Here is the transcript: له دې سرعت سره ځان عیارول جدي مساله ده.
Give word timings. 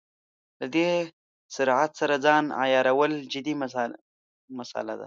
له 0.59 0.67
دې 0.75 0.89
سرعت 1.55 1.91
سره 2.01 2.15
ځان 2.25 2.43
عیارول 2.61 3.11
جدي 3.33 3.53
مساله 4.61 4.93
ده. 4.99 4.99